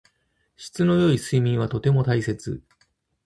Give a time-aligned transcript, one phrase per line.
[0.57, 2.63] 質の良い睡眠はとても大切。